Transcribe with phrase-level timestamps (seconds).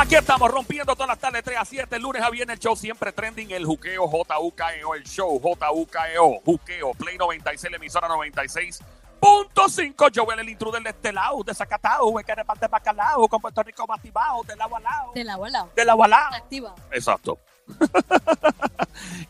[0.00, 2.74] Aquí estamos rompiendo todas las tardes 3 a 7, el lunes a viernes el show
[2.74, 10.40] siempre trending, el juqueo JUKEO, el show JUKEO, juqueo, Play 96, la emisora 96.5, Joel
[10.40, 14.56] el intruder de este lado, de Zacatau, que reparte bacalao, con Puerto Rico batibao, de
[14.56, 15.70] lado a lado, De lado a lado.
[15.76, 16.34] de lado a lado.
[16.34, 16.74] Activa.
[16.92, 17.38] Exacto.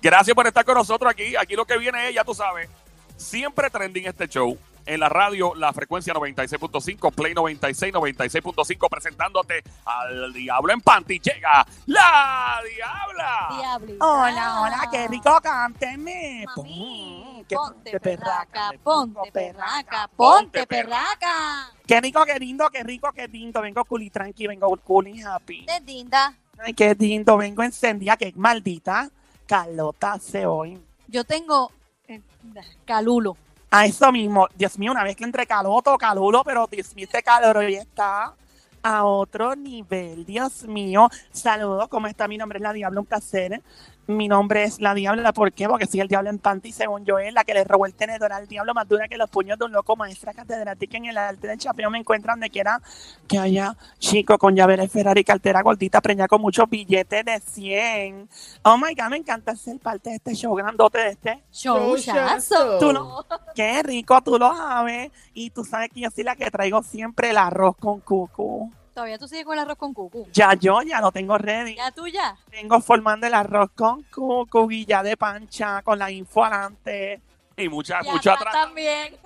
[0.01, 1.35] Gracias por estar con nosotros aquí.
[1.35, 2.71] Aquí lo que viene es, ya tú sabes,
[3.17, 4.57] siempre trending este show.
[4.87, 11.21] En la radio, la frecuencia 96.5, Play 96, 96.5, presentándote al Diablo en Panty.
[11.21, 13.49] Llega la Diabla.
[13.57, 14.05] Diablita.
[14.05, 16.45] Hola, hola, qué rico, cánteme.
[16.57, 21.73] Mami, Pum, qué ponte perraca, ponte perraca, ponte perraca.
[21.87, 23.61] Qué rico, qué lindo, qué rico, qué lindo.
[23.61, 25.67] Vengo cool y tranqui, vengo cool y happy.
[25.67, 26.35] De Dinda.
[26.59, 29.11] Ay, qué lindo, vengo encendida, qué maldita
[29.51, 30.79] calota hace hoy.
[31.09, 31.73] Yo tengo
[32.07, 32.21] eh,
[32.85, 33.37] calulo.
[33.73, 37.23] A eso mismo, Dios mío, una vez que entre caloto, calulo, pero Dios mío, este
[37.23, 38.35] calor hoy está
[38.83, 40.25] a otro nivel.
[40.25, 42.29] Dios mío, saludos, ¿cómo está?
[42.29, 43.63] Mi nombre es La Diabla, un placer.
[44.11, 45.69] Mi nombre es La Diabla, ¿por qué?
[45.69, 48.33] Porque soy el diablo en panty, según yo, es la que le robó el tenedor
[48.33, 51.47] al diablo más dura que los puños de un loco maestra catedrática en el arte
[51.47, 51.91] del chapeo.
[51.91, 52.81] Me encuentran donde quiera
[53.29, 58.29] que haya chico con llavera Ferrari, cartera gordita, preñada con muchos billetes de 100.
[58.65, 62.79] Oh my God, me encanta ser parte de este show grandote de este Showchazo.
[62.81, 63.25] Tú no.
[63.55, 65.13] Qué rico, tú lo sabes.
[65.35, 68.70] Y tú sabes que yo soy la que traigo siempre el arroz con cucu.
[68.95, 70.27] Todavía tú sigues con el arroz con cucu.
[70.33, 71.77] Ya yo ya lo tengo ready.
[71.77, 72.37] Ya tú ya.
[72.51, 77.21] Tengo formando el arroz con cucu, guilla de pancha, con la info adelante.
[77.57, 78.55] Y mucha, Ya mucha está atrás.
[78.65, 79.17] también.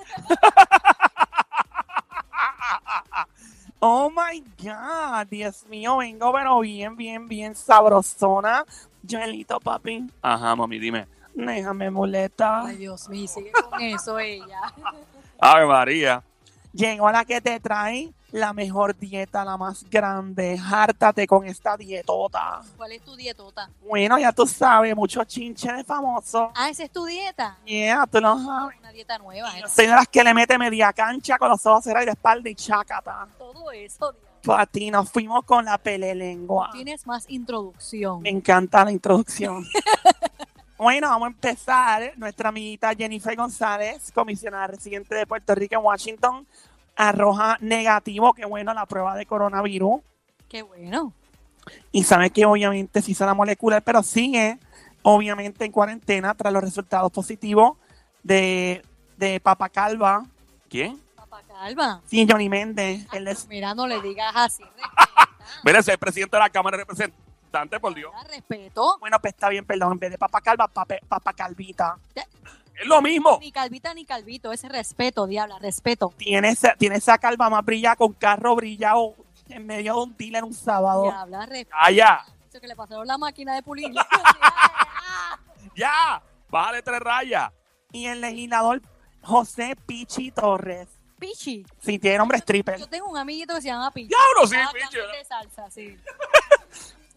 [3.86, 8.64] Oh my God, Dios mío, vengo pero bien, bien, bien sabrosona.
[9.08, 11.06] Joelito, papi, Ajá, mami, dime.
[11.34, 12.62] déjame muleta.
[12.64, 14.60] Ay, Dios mío, sigue con eso ella.
[15.38, 16.22] Ave María.
[16.72, 20.60] Llegó la que te trae la mejor dieta, la más grande.
[20.60, 22.62] Hártate con esta dietota.
[22.76, 23.70] ¿Cuál es tu dietota?
[23.80, 26.50] Bueno, ya tú sabes, mucho chinche de famoso.
[26.56, 27.56] Ah, esa es tu dieta.
[27.64, 28.76] Yeah, tú lo sabes.
[28.80, 29.56] Una dieta nueva.
[29.56, 29.60] ¿eh?
[29.60, 32.12] Yo soy de las que le mete media cancha con los ojos cerrados y de
[32.12, 33.28] espalda y chácata.
[33.38, 34.10] Todo eso.
[34.10, 34.28] diablo.
[34.42, 36.70] Para ti nos fuimos con la pelelengua.
[36.72, 38.22] Tienes más introducción.
[38.22, 39.64] Me encanta la introducción.
[40.76, 42.12] bueno, vamos a empezar.
[42.16, 46.46] Nuestra amiguita Jennifer González, comisionada residente de Puerto Rico en Washington,
[46.96, 50.00] arroja negativo, que bueno, la prueba de coronavirus.
[50.48, 51.12] Qué bueno.
[51.92, 54.58] Y sabe que obviamente sí será molecular, pero sigue
[55.02, 57.76] obviamente en cuarentena tras los resultados positivos
[58.22, 58.82] de,
[59.16, 60.24] de Papa Calva.
[60.68, 61.00] ¿Quién?
[61.16, 62.00] Papá Calva.
[62.06, 63.06] Sí, Johnny Méndez.
[63.12, 64.62] Él es- Mira, no le digas así.
[65.64, 68.12] Mira, es el presidente de la Cámara de Representantes, por Dios.
[68.14, 68.96] Respeta, respeto.
[68.98, 69.92] bueno, pues está bien, perdón.
[69.92, 71.98] En vez de Papa Calva, Papa, Papa Calvita.
[72.80, 73.38] Es lo mismo.
[73.40, 74.52] Ni calvita ni calvito.
[74.52, 76.12] Ese respeto, diabla, respeto.
[76.16, 79.14] Tiene, esa- tiene esa calva más brillada con carro brillado
[79.48, 81.04] en medio de un dealer un sábado.
[81.04, 81.76] Diabla, respeto.
[81.78, 82.24] Allá.
[82.48, 83.92] Eso que le pasaron la máquina de pulir.
[85.76, 86.22] Ya.
[86.48, 87.50] Bájale tres rayas.
[87.92, 88.80] Y el legislador
[89.22, 90.88] José Pichi Torres.
[91.18, 91.64] Pichi.
[91.80, 92.78] Sí, tiene nombre stripper.
[92.78, 94.08] Yo tengo un amiguito que se llama Pichi.
[94.08, 94.96] Diablo, sí, Ah, Pichi.
[94.98, 95.96] de salsa, sí.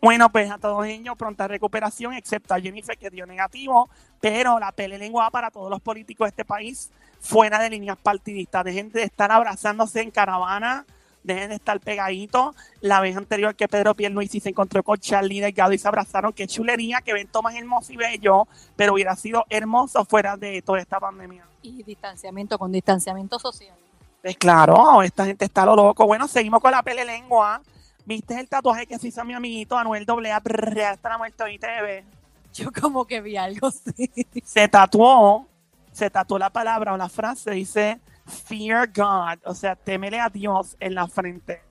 [0.01, 3.89] Bueno, pues a todos ellos pronta recuperación, excepto a Jennifer que dio negativo,
[4.21, 7.97] pero la pele lengua va para todos los políticos de este país fuera de líneas
[7.97, 8.63] partidistas.
[8.63, 10.85] Dejen de estar abrazándose en caravana,
[11.23, 12.55] dejen de estar pegaditos.
[12.79, 16.47] La vez anterior que Pedro Pierluisi se encontró con Charlie Delgado y se abrazaron, qué
[16.47, 20.99] chulería, qué evento más hermoso y bello, pero hubiera sido hermoso fuera de toda esta
[20.99, 21.43] pandemia.
[21.63, 23.75] Y distanciamiento con distanciamiento social.
[24.21, 26.05] Pues claro, esta gente está lo loco.
[26.05, 27.61] Bueno, seguimos con la pele lengua.
[28.07, 30.39] ¿Viste el tatuaje que se hizo mi amiguito Anuel AA?
[30.39, 32.05] Brr, hasta la muerte hoy TV.
[32.53, 34.09] Yo como que vi algo así.
[34.45, 35.45] se tatuó,
[35.91, 40.77] se tatuó la palabra o la frase, dice Fear God, o sea, temele a Dios
[40.79, 41.61] en la frente.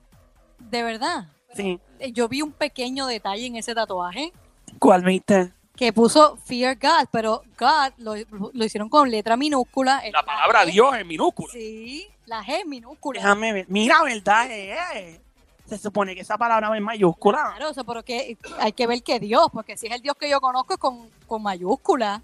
[0.59, 1.25] De verdad.
[1.55, 1.79] Sí.
[1.97, 4.31] Eh, Yo vi un pequeño detalle en ese tatuaje
[4.77, 5.53] ¿Cuál viste?
[5.75, 8.13] que puso Fear God, pero God lo,
[8.53, 10.03] lo hicieron con letra minúscula.
[10.11, 11.51] La palabra G- Dios en minúscula.
[11.51, 13.19] Sí, la G es minúscula.
[13.21, 13.65] Déjame ver.
[13.69, 14.47] Mira, ¿verdad?
[14.51, 15.19] Eh,
[15.67, 17.53] Se supone que esa palabra es mayúscula.
[17.55, 20.29] Claro, eso, pero que hay que ver que Dios, porque si es el Dios que
[20.29, 22.21] yo conozco es con, con mayúscula.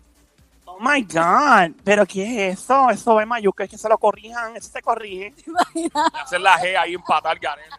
[0.66, 1.76] Oh my God.
[1.84, 2.90] ¿Pero qué es eso?
[2.90, 3.66] Eso es mayúscula.
[3.66, 4.56] Es que se lo corrijan.
[4.56, 5.34] Eso se corrige.
[6.24, 7.70] Hacer la G ahí empatar garete.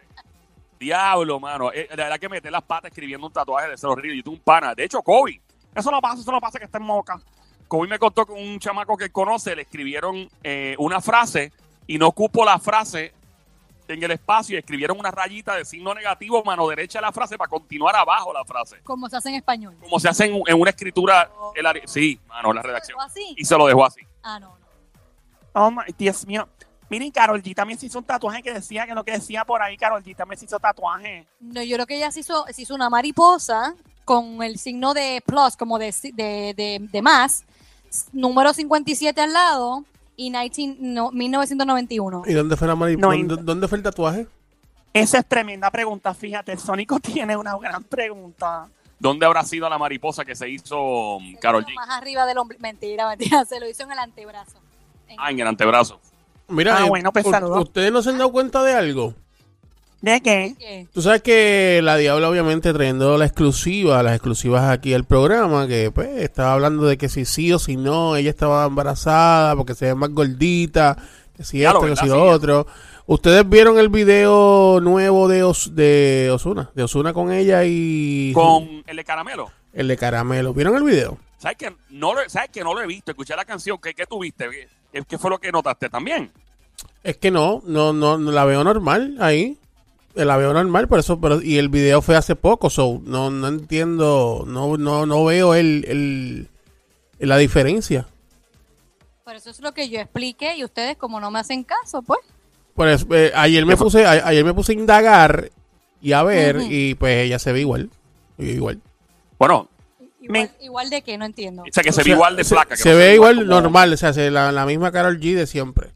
[0.79, 1.71] Diablo, mano.
[1.73, 4.17] Eh, La verdad que meter las patas escribiendo un tatuaje de ser horrible.
[4.17, 4.75] Yo tengo un pana.
[4.75, 5.41] De hecho, Kobe.
[5.73, 7.19] Eso no pasa, eso no pasa que está en moca.
[7.67, 11.51] Kobe me contó con un chamaco que él conoce, le escribieron eh, una frase
[11.87, 13.14] y no cupo la frase
[13.87, 17.37] en el espacio y escribieron una rayita de signo negativo, mano derecha de la frase
[17.37, 18.79] para continuar abajo la frase.
[18.83, 19.75] Como se hace en español.
[19.81, 21.29] Como se hace en, en una escritura.
[21.55, 22.97] el ari- sí, mano, la redacción.
[22.99, 23.33] ¿O así?
[23.37, 24.01] Y se lo dejó así.
[24.23, 24.65] Ah, no, no.
[25.53, 26.47] Oh my, Dios mío.
[26.89, 29.61] Miren, Carol G también se hizo un tatuaje que decía que lo que decía por
[29.61, 31.25] ahí, Carol G también se hizo tatuaje.
[31.39, 33.73] No, yo creo que ella se hizo, se hizo una mariposa
[34.03, 37.43] con el signo de plus, como de, de, de, de más,
[38.13, 39.83] número 57 al lado
[40.15, 42.23] y 19, no, 1991.
[42.25, 44.27] ¿Y dónde fue la mari- No, ¿dónde, fue el tatuaje?
[44.93, 48.67] Esa es tremenda pregunta, fíjate, el Sónico tiene una gran pregunta.
[48.97, 51.75] ¿Dónde habrá sido la mariposa que se hizo um, Carol G?
[51.75, 52.61] Más arriba del ombligo.
[52.61, 53.43] Mentira, mentira.
[53.49, 54.57] Se lo hizo en el antebrazo.
[55.09, 55.99] En- Ah, en el antebrazo.
[56.47, 57.25] Mira, Ah, eh, bueno, pues.
[57.25, 59.13] ¿ustedes no se han dado cuenta de algo?
[60.05, 60.85] ¿De qué?
[60.93, 65.89] Tú sabes que la Diabla obviamente trayendo la exclusiva, las exclusivas aquí al programa, que
[65.89, 69.85] pues estaba hablando de que si sí o si no, ella estaba embarazada porque se
[69.87, 70.95] ve más gordita,
[71.35, 72.67] que si Claro, esto, que si lo otro.
[73.07, 76.69] ¿Ustedes vieron el video nuevo de, Os- de Osuna?
[76.75, 79.51] De Osuna con ella y Con el de caramelo.
[79.73, 80.53] el de Caramelo.
[80.53, 81.17] ¿Vieron el video?
[81.39, 83.09] ¿Sabes que no lo, ¿sabes que no lo he visto?
[83.09, 83.79] Escuché la canción.
[83.81, 84.45] ¿Qué, qué tuviste?
[84.91, 86.31] ¿Qué, qué fue lo que notaste también?
[87.03, 89.57] Es que no, no, no, no la veo normal ahí.
[90.15, 93.47] La veo normal, por eso, pero, y el video fue hace poco, so, no, no
[93.49, 96.47] entiendo, no, no, no veo el, el,
[97.27, 98.07] la diferencia.
[99.25, 102.19] Por eso es lo que yo expliqué y ustedes como no me hacen caso, pues.
[102.75, 105.49] Por eso, eh, ayer me puse, a- ayer me puse a indagar
[106.01, 106.67] y a ver, Ujú.
[106.69, 107.89] y pues ella se ve igual,
[108.37, 108.79] igual.
[109.37, 109.67] Bueno,
[110.21, 111.61] Igual, Me- igual de que no entiendo.
[111.61, 112.75] o sea que se O ve sea, igual de se- flaca.
[112.75, 115.35] que Se, no ve igual como- normal, o sea, se- la, la misma Carol G
[115.35, 115.89] de siempre.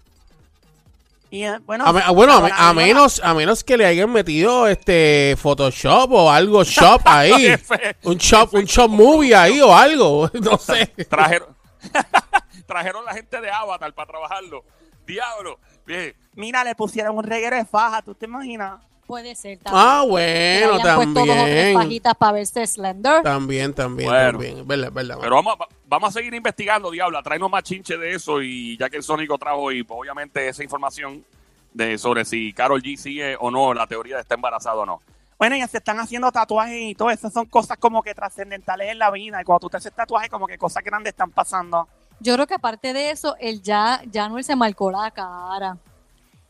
[1.31, 4.11] Y, eh, bueno, A, me- a- bueno, a, me- menos, a menos que le hayan
[4.11, 7.31] metido este Photoshop o algo shop ahí.
[7.47, 10.87] Efe- un shop, un shop movie ahí o algo, no sé.
[11.07, 11.55] Trajeron,
[12.65, 14.63] trajeron la gente de Avatar para trabajarlo.
[15.05, 15.59] Diablo.
[15.85, 16.15] Bien.
[16.33, 18.79] Mira, le pusieron un reguero de faja, ¿tú te imaginas?
[19.09, 19.83] Puede ser también.
[19.87, 21.73] Ah, Que bueno, hayan puesto dos o tres también.
[21.73, 23.23] pajitas para verse slender.
[23.23, 24.31] También, también, Bueno.
[24.33, 24.67] también.
[24.67, 25.17] Verdad, verdad.
[25.19, 27.23] Pero vamos, a- vamos a seguir investigando, Diabla.
[27.23, 28.39] Tráenos más chinche de eso.
[28.43, 31.25] Y ya que el Sónico trajo, y pues, obviamente, esa información
[31.73, 35.01] de sobre si Carol G sigue o no la teoría de estar embarazada o no.
[35.39, 38.99] Bueno, ya se están haciendo tatuajes y todo eso son cosas como que trascendentales en
[38.99, 39.41] la vida.
[39.41, 41.87] Y cuando tú te haces tatuajes, como que cosas grandes están pasando.
[42.19, 45.77] Yo creo que aparte de eso, él ya, ya no él se marcó la cara.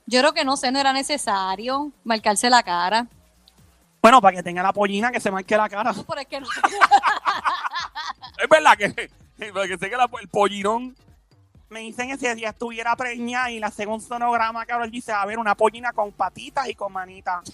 [0.10, 3.06] Yo creo que no sé, no era necesario marcarse la cara.
[4.02, 5.94] Bueno, para que tenga la pollina que se marque la cara.
[5.94, 6.48] No, pero es que no.
[8.42, 10.96] Es verdad que, que se queda el pollinón.
[11.70, 15.22] Me dicen que si ella estuviera preñada y la un sonograma, Carol G, se va
[15.22, 17.44] a ver una pollina con patitas y con manitas.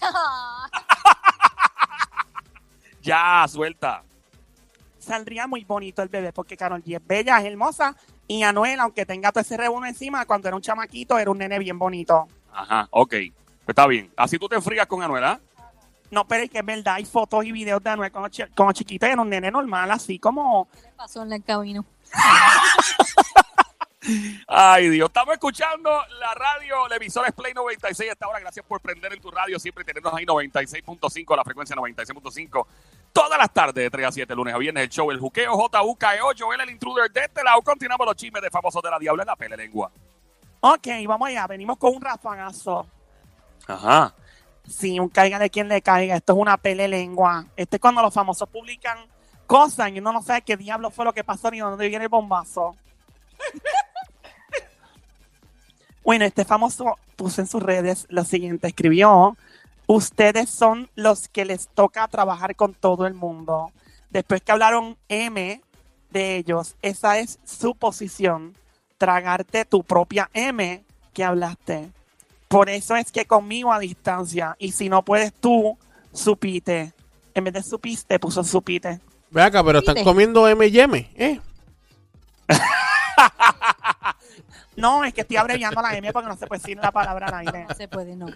[3.02, 4.02] Ya, suelta.
[4.98, 7.94] Saldría muy bonito el bebé porque Carol G es bella, es hermosa.
[8.26, 11.60] Y Anuel, aunque tenga todo ese rebuno encima, cuando era un chamaquito, era un nene
[11.60, 12.26] bien bonito.
[12.52, 13.10] Ajá, ok.
[13.10, 13.32] Pues
[13.68, 14.12] está bien.
[14.16, 15.40] Así tú te enfrías con Anuel, ¿ah?
[16.10, 18.72] No, pero es que es verdad, hay fotos y videos de Anuel como, chi- como
[18.72, 20.68] chiquito y era un nene normal, así como...
[20.72, 21.84] ¿Qué le pasó en el camino?
[24.46, 25.08] Ay, Dios.
[25.08, 25.90] Estamos escuchando
[26.20, 28.38] la radio, la emisora es Play 96 a esta hora.
[28.38, 29.58] Gracias por prender en tu radio.
[29.58, 32.66] Siempre tenernos ahí 96.5, la frecuencia 96.5.
[33.12, 36.26] Todas las tardes de 3 a 7, lunes a viernes, el show El Juqueo, JUKEO,
[36.38, 37.60] Joel el Intruder de este lado.
[37.62, 39.90] Continuamos los chismes de famosos de la Diabla en la pele lengua.
[40.60, 42.86] Ok, vamos allá, venimos con un rafagazo.
[43.66, 44.14] Ajá.
[44.66, 46.16] Sí, un caiga de quien le caiga.
[46.16, 47.46] Esto es una pele lengua.
[47.56, 48.98] Este es cuando los famosos publican
[49.46, 52.08] cosas y uno no sabe qué diablo fue lo que pasó ni dónde viene el
[52.08, 52.76] bombazo.
[56.04, 59.36] bueno, este famoso puso en sus redes lo siguiente, escribió,
[59.86, 63.72] ustedes son los que les toca trabajar con todo el mundo.
[64.10, 65.62] Después que hablaron M
[66.10, 68.56] de ellos, esa es su posición,
[68.98, 71.90] tragarte tu propia M que hablaste.
[72.48, 74.56] Por eso es que conmigo a distancia.
[74.58, 75.76] Y si no puedes tú,
[76.12, 76.92] supite.
[77.34, 79.00] En vez de supiste, puso supite.
[79.30, 81.40] Ve acá, pero están comiendo M&M, ¿eh?
[84.76, 87.46] No, es que estoy abreviando la M porque no se puede decir la palabra al
[87.46, 87.64] aire.
[87.66, 88.26] No se puede, no.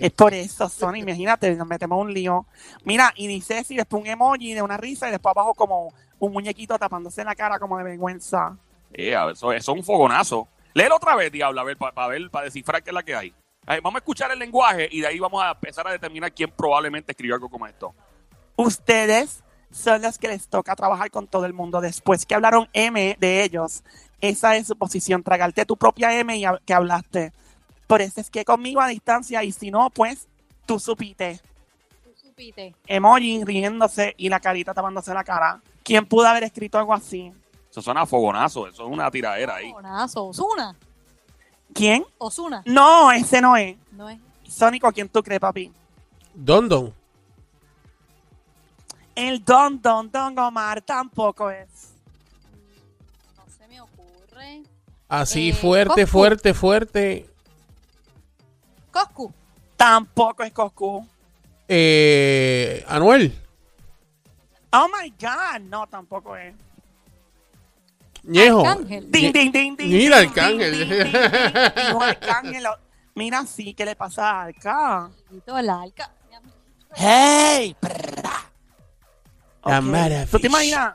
[0.00, 0.96] Es por eso, Sony.
[0.96, 2.46] Imagínate, nos metemos un lío.
[2.84, 6.32] Mira, y dice si después un emoji de una risa y después abajo como un
[6.32, 8.56] muñequito tapándose la cara como de vergüenza.
[8.92, 10.48] Eh, a ver, eso, eso es un fogonazo.
[10.74, 13.34] Léelo otra vez, Diabla, a ver, para ver, para descifrar qué es la que hay.
[13.66, 16.32] A ver, vamos a escuchar el lenguaje y de ahí vamos a empezar a determinar
[16.32, 17.94] quién probablemente escribió algo como esto.
[18.56, 21.80] Ustedes son los que les toca trabajar con todo el mundo.
[21.80, 23.82] Después que hablaron M de ellos,
[24.20, 27.32] esa es su posición, tragarte tu propia M y que hablaste.
[27.86, 30.28] Por eso es que conmigo a distancia y si no, pues
[30.66, 31.40] tú supiste.
[32.04, 32.74] Tú supiste.
[32.86, 35.60] Emoji riéndose y la carita tapándose la cara.
[35.82, 37.32] ¿Quién pudo haber escrito algo así?
[37.72, 39.72] Eso suena a fogonazo, eso es una tiradera ahí.
[39.72, 40.26] Bonazo.
[40.26, 40.76] Osuna.
[41.72, 42.04] ¿Quién?
[42.18, 42.62] Osuna.
[42.66, 43.78] No, ese no es.
[43.92, 44.18] No es.
[44.46, 45.72] Sónico, ¿quién tú crees, papi?
[46.34, 46.92] Don Don.
[49.14, 51.94] El Don Don Don Omar tampoco es.
[53.38, 54.62] No se me ocurre.
[55.08, 56.06] Así Eh, fuerte, Coscu.
[56.10, 57.26] fuerte, fuerte.
[58.90, 59.32] Coscu.
[59.78, 61.06] Tampoco es Coscu.
[61.68, 63.34] Eh, Anuel.
[64.74, 65.60] Oh my God.
[65.62, 66.54] No, tampoco es.
[68.24, 68.66] Ñejo.
[68.66, 69.10] Arcángel.
[69.10, 69.88] Ding, ding, ding, ding.
[69.92, 70.72] Mira, Arcángel.
[70.72, 71.86] ding, ding, ding, ding.
[71.86, 72.66] Dijo Arcángel.
[73.14, 75.10] Mira, sí, ¿qué le pasa a Arca?
[75.46, 76.10] Arca.
[76.94, 77.76] ¡Hey!
[77.78, 78.50] prrra.
[79.64, 79.84] La Ok.
[79.84, 80.26] maravilla.
[80.26, 80.94] ¿Tú te imaginas?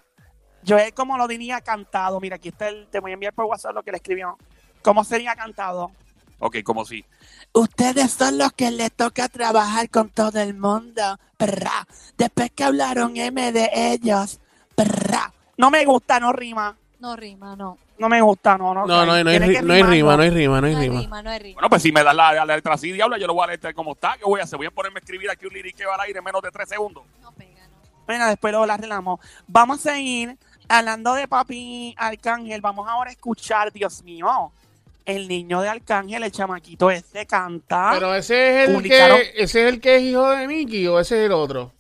[0.64, 2.20] Yo es como lo diría cantado.
[2.20, 2.88] Mira, aquí está el.
[2.88, 4.38] Te voy a enviar por WhatsApp lo que le escribió.
[4.82, 5.92] ¿Cómo sería cantado?
[6.40, 7.06] Ok, como si.
[7.54, 11.18] Ustedes son los que les toca trabajar con todo el mundo.
[11.38, 11.88] Prrra.
[12.18, 14.40] Después que hablaron M de ellos.
[14.76, 15.34] Prrra.
[15.58, 16.78] No me gusta, no rima.
[17.00, 17.78] No rima, no.
[18.00, 18.86] No me gusta, no, no.
[18.86, 20.24] No, no, hay- no hay, ri- no hay rima, ¿no?
[20.24, 21.02] hay rima, no hay No hay rima.
[21.02, 21.54] rima, no hay rima.
[21.56, 23.74] Bueno, pues si me das la, la letra así, diablo, yo lo voy a leer
[23.76, 24.16] como está.
[24.18, 24.58] ¿Qué voy a hacer?
[24.58, 27.04] Voy a ponerme a escribir aquí un liriqueo al aire en menos de tres segundos.
[27.22, 27.78] No pega, no.
[28.06, 29.20] Bueno, después lo arreglamos.
[29.48, 30.38] Vamos a seguir
[30.68, 32.62] hablando de papi Arcángel.
[32.62, 34.52] Vamos ahora a escuchar, Dios mío,
[35.06, 37.92] el niño de Arcángel, el chamaquito este canta.
[37.94, 41.00] Pero ese es el Publicaron- que ese es el que es hijo de Nicky o
[41.00, 41.72] ese es el otro.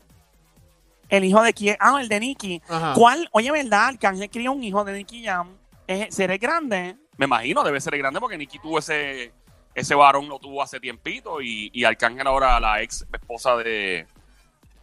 [1.09, 1.77] El hijo de quién?
[1.79, 2.61] Ah, el de Nicky.
[2.69, 2.93] Ajá.
[2.95, 3.27] ¿Cuál?
[3.31, 3.87] Oye, ¿verdad?
[3.87, 5.55] Arcángel crió un hijo de Nicky Jam.
[5.87, 6.95] ¿Es- ¿Seré grande?
[7.17, 9.31] Me imagino, debe ser grande porque Nicky tuvo ese,
[9.73, 14.05] ese varón, lo tuvo hace tiempito y, y Arcángel ahora la ex esposa de,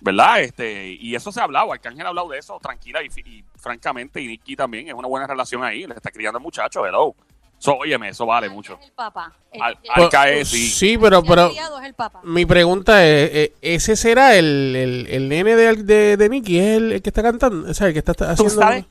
[0.00, 0.40] ¿verdad?
[0.40, 4.20] Este, y eso se ha hablado, Arcángel ha hablado de eso tranquila y, y francamente,
[4.20, 7.14] y Nicky también, es una buena relación ahí, le está criando al muchacho, hello.
[7.58, 8.78] So, óyeme, eso vale mucho.
[8.80, 9.32] Es el papá.
[9.50, 10.68] El, Al- el- al- Arca es, sí.
[10.68, 11.94] Sí, pero, pero el
[12.24, 16.58] mi pregunta es, eh, ¿ese será el, el, el nene de, de, de Nicky?
[16.58, 17.70] ¿Es el, el que está cantando?
[17.70, 18.54] O sea, el que está está Tú haciendo...
[18.62, 18.84] sabes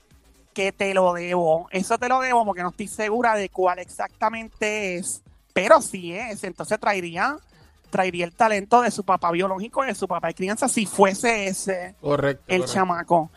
[0.54, 1.68] que te lo debo.
[1.72, 5.22] Eso te lo debo porque no estoy segura de cuál exactamente es.
[5.54, 6.44] Pero sí es.
[6.44, 7.38] Entonces traería,
[7.92, 11.96] traería el talento de su papá biológico, de su papá de crianza, si fuese ese
[12.02, 12.44] Correcto.
[12.48, 12.74] el correcto.
[12.74, 13.32] chamaco.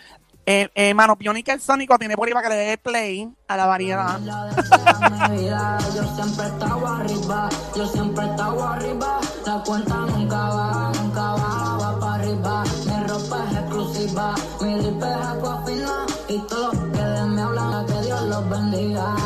[0.49, 3.57] Eh, eh, Mano Biónica el Sónico tiene por ahí para que le dé play a
[3.57, 4.21] la variedad.
[4.21, 9.19] Yo siempre estaba arriba, yo siempre estaba arriba.
[9.45, 12.63] La cuenta nunca va, nunca va, va para arriba.
[12.87, 16.07] Mi ropa es exclusiva, mi drip es agua fina.
[16.29, 19.26] Y todos los que mí hablan, a que Dios los bendiga.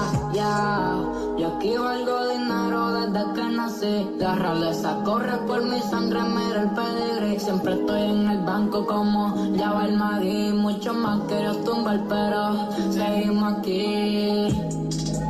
[3.81, 4.17] Nací.
[4.19, 7.39] La realeza corre por mi sangre, mira el pedigrí.
[7.39, 10.53] Siempre estoy en el banco como Java el Magui.
[10.53, 14.49] Mucho más que yo tumbar, pero seguimos aquí.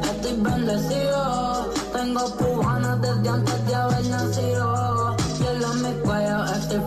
[0.02, 5.16] Estoy bendecido, tengo cubanas desde antes de haber nacido.
[5.38, 6.80] Hielo en mi cuello, estoy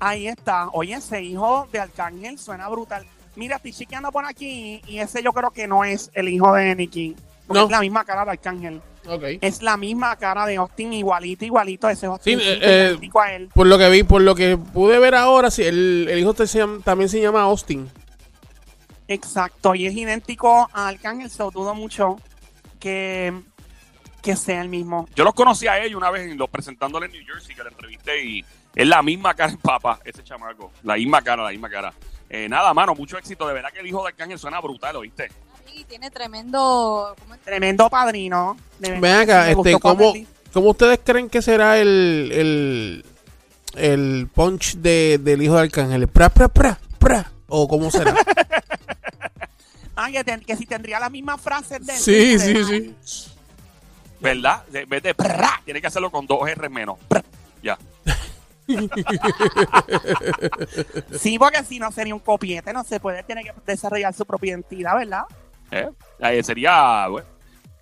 [0.00, 0.68] Ahí está.
[0.72, 3.04] Oye, ese hijo de Arcángel suena brutal.
[3.36, 6.74] Mira, estoy chequeando por aquí y ese yo creo que no es el hijo de
[6.74, 7.16] Nicky.
[7.48, 7.64] No.
[7.64, 8.82] es la misma cara de Arcángel.
[9.08, 9.22] Ok.
[9.40, 11.88] Es la misma cara de Austin, igualito, igualito.
[11.88, 13.48] Ese Austin Sí, eh, eh, a él.
[13.54, 16.46] Por lo que vi, por lo que pude ver ahora, sí, el, el hijo se
[16.58, 17.88] llama- también se llama Austin.
[19.06, 22.18] Exacto, y es idéntico a Arcángel, so dudo mucho
[22.78, 23.32] que,
[24.22, 25.08] que sea el mismo.
[25.14, 27.68] Yo los conocí a ellos una vez en los presentándole en New Jersey, que le
[27.70, 28.44] entrevisté y
[28.74, 30.72] es la misma cara en papa, ese chamaco.
[30.82, 31.92] La misma cara, la misma cara.
[32.30, 33.46] Eh, nada, mano, mucho éxito.
[33.46, 35.30] De verdad que el hijo de Arcángel suena brutal, ¿oíste?
[35.74, 37.14] Y tiene tremendo.
[37.20, 37.40] ¿cómo es?
[37.42, 38.56] Tremendo padrino.
[38.78, 40.12] Ven acá, sí, me este, ¿cómo,
[40.52, 43.04] ¿cómo ustedes creen que será el, el,
[43.76, 46.08] el punch de, del hijo de Arcángel?
[46.08, 47.30] ¿Pra, pra, pra, pra?
[47.48, 48.14] ¿O cómo será?
[50.00, 53.34] Ah, que, ten- que si tendría las mismas frases de sí, sí, sí.
[54.20, 54.64] ¿Verdad?
[54.72, 55.14] En vez de
[55.64, 56.98] tiene que hacerlo con dos R menos.
[57.62, 57.78] Ya.
[61.18, 64.50] Sí, porque si no sería un copiete, no se puede, tiene que desarrollar su propia
[64.50, 65.22] identidad, ¿verdad?
[65.70, 65.88] ¿Eh?
[66.20, 67.06] Eh, sería.
[67.08, 67.26] bueno,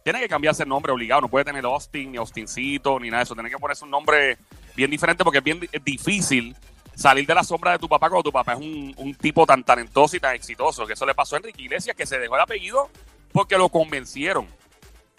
[0.05, 1.23] tiene que cambiarse el nombre obligado.
[1.23, 3.35] No puede tener Austin, ni Austincito, ni nada de eso.
[3.35, 4.38] Tiene que ponerse un nombre
[4.76, 6.55] bien diferente porque es bien es difícil
[6.95, 9.64] salir de la sombra de tu papá cuando tu papá es un, un tipo tan
[9.64, 10.87] talentoso y tan exitoso.
[10.87, 12.88] Que eso le pasó a Enrique Iglesias, que se dejó el apellido
[13.33, 14.47] porque lo convencieron.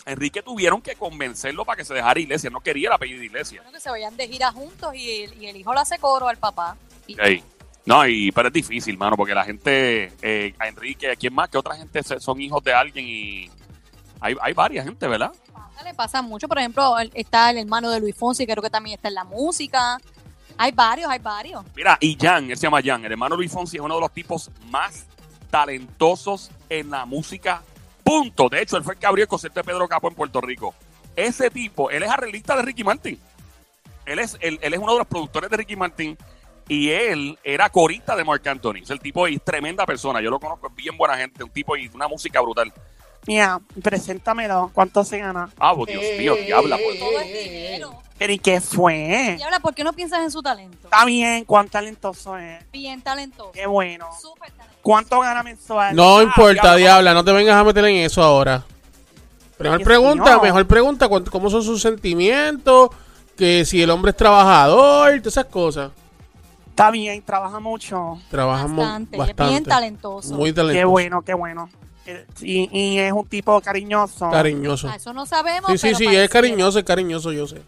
[0.07, 2.51] Enrique tuvieron que convencerlo para que se dejara Iglesias.
[2.51, 3.63] No quería el apellido de Iglesias.
[3.63, 6.27] Bueno, que se vayan de gira juntos y, el- y el hijo le hace coro
[6.27, 6.75] al papá.
[7.07, 7.15] Y-.
[7.85, 11.47] No, y, pero es difícil, mano, porque la gente, eh, a Enrique, ¿a quién más?
[11.49, 13.05] que otra gente son hijos de alguien?
[13.07, 13.49] Y
[14.19, 15.31] hay, hay varias gente, ¿verdad?
[15.53, 16.47] pasa, le pasa mucho.
[16.49, 19.97] Por ejemplo, está el hermano de Luis Fonsi, creo que también está en la música.
[20.57, 21.63] Hay varios, hay varios.
[21.75, 24.11] Mira, y Jan, él se llama Jan, el hermano Luis Fonsi es uno de los
[24.11, 25.05] tipos más
[25.49, 27.61] talentosos en la música,
[28.07, 28.49] punto.
[28.49, 30.73] De hecho, él fue el que abrió el concierto de Pedro Capo en Puerto Rico.
[31.15, 33.19] Ese tipo, él es arreglista de Ricky Martin.
[34.05, 36.17] Él es, él, él es uno de los productores de Ricky Martin
[36.69, 38.77] y él era corista de Marc Anthony.
[38.83, 41.75] Es el tipo es tremenda persona, yo lo conozco, es bien buena gente, un tipo
[41.75, 42.71] y una música brutal.
[43.25, 44.71] Mira, preséntamelo.
[44.73, 45.49] ¿Cuánto se gana?
[45.59, 46.77] Ah, pues Dios mío, diabla.
[46.77, 47.27] Todo Pues.
[47.27, 48.01] es dinero.
[48.17, 49.35] Pero ¿y qué fue?
[49.37, 50.87] Y ahora, ¿por qué no piensas en su talento?
[50.87, 52.71] Está bien, cuán talentoso es.
[52.71, 53.51] Bien talentoso.
[53.51, 54.07] Qué bueno.
[54.19, 54.76] Súper talentoso.
[54.87, 55.93] ¿Cuánto gana mensual?
[55.93, 56.77] No importa, diablo.
[56.77, 58.63] diabla, no te vengas a meter en eso ahora.
[59.59, 62.89] Mejor pregunta, mejor pregunta cómo son sus sentimientos,
[63.35, 65.91] que si el hombre es trabajador, todas esas cosas.
[66.69, 68.17] Está bien, trabaja mucho.
[68.29, 69.43] Trabajamos Bastante, bastante.
[69.43, 70.33] es bien talentoso.
[70.35, 70.79] Muy talentoso.
[70.79, 71.69] Qué bueno, qué bueno.
[72.05, 74.29] Eh, Y, y es un tipo cariñoso.
[74.29, 74.87] Cariñoso.
[74.89, 75.69] Ah, eso no sabemos.
[75.71, 77.61] Sí, sí, pero sí, es cariñoso, es cariñoso, yo sé.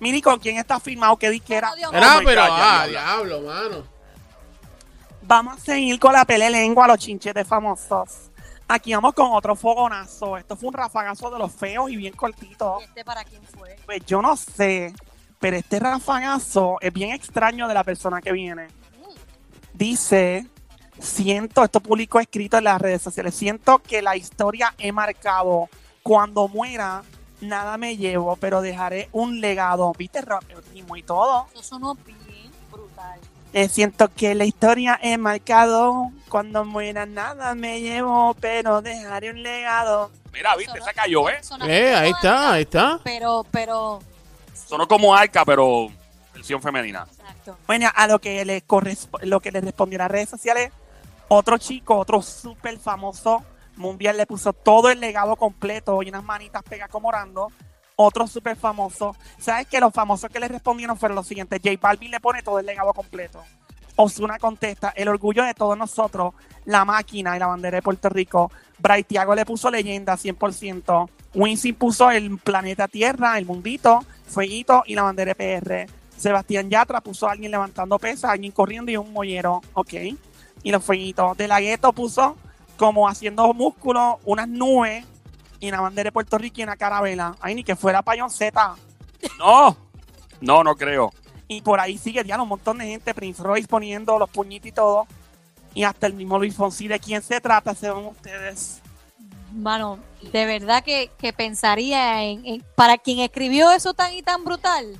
[0.00, 1.16] Miri, ¿con quién está firmado?
[1.16, 1.74] ¿Qué disquera?
[1.74, 3.00] Dios Era, my pero, God, ya, ah, diabla.
[3.24, 3.95] diablo, mano.
[5.26, 8.30] Vamos a seguir con la pelea lengua a los chinchetes famosos.
[8.68, 10.36] Aquí vamos con otro fogonazo.
[10.36, 12.78] Esto fue un rafagazo de los feos y bien cortito.
[12.80, 13.76] ¿Y este para quién fue?
[13.84, 14.94] Pues yo no sé,
[15.40, 18.68] pero este rafagazo es bien extraño de la persona que viene.
[19.74, 20.46] Dice,
[21.00, 25.68] siento, esto público escrito en las redes sociales, siento que la historia he marcado.
[26.04, 27.02] Cuando muera,
[27.40, 29.92] nada me llevo, pero dejaré un legado.
[29.98, 30.20] ¿Viste?
[30.72, 31.48] Ritmo y todo.
[31.58, 32.25] Eso bien brutal.
[33.56, 36.10] Eh, siento que la historia he marcado.
[36.28, 40.10] Cuando muera, nada me llevo, pero dejaré un legado.
[40.30, 41.40] Mira, viste, se cayó, ¿eh?
[41.66, 43.00] Eh, ahí como está, ahí está.
[43.02, 44.00] Pero, pero.
[44.52, 45.88] Sonó como Arca, pero
[46.34, 47.06] versión femenina.
[47.10, 47.56] Exacto.
[47.66, 48.62] Bueno, a lo que le
[49.22, 50.70] lo que le respondió a las redes sociales,
[51.28, 53.42] otro chico, otro súper famoso
[53.76, 57.50] mundial, le puso todo el legado completo y unas manitas pegadas como orando.
[57.96, 59.16] Otro súper famoso.
[59.38, 61.60] ¿Sabes que Los famosos que le respondieron fueron los siguientes.
[61.64, 63.42] J Balvin le pone todo el legado completo.
[63.98, 66.34] Osuna contesta, el orgullo de todos nosotros,
[66.66, 68.52] la máquina y la bandera de Puerto Rico.
[68.78, 71.08] Bright Tiago le puso leyenda 100%.
[71.34, 75.86] Winsin puso el planeta Tierra, el mundito, fueguito y la bandera de PR.
[76.14, 79.62] Sebastián Yatra puso a alguien levantando pesas, alguien corriendo y un mollero.
[79.72, 79.94] Ok.
[80.62, 81.34] Y los fueguitos.
[81.38, 82.36] De la Gueto puso
[82.76, 85.06] como haciendo músculo, unas nubes
[85.60, 87.34] y la bandera de Puerto Rico y una carabela.
[87.40, 88.74] Ay, ni que fuera Payón Z.
[89.38, 89.76] No,
[90.40, 91.12] no, no creo.
[91.48, 94.72] Y por ahí sigue ya un montón de gente, Prince Royce poniendo los puñitos y
[94.72, 95.06] todo.
[95.74, 96.88] Y hasta el mismo Luis Fonsi.
[96.88, 98.80] ¿De quién se trata, según ustedes?
[99.52, 99.98] Mano,
[100.32, 104.98] de verdad que, que pensaría en, en- Para quien escribió eso tan y tan brutal,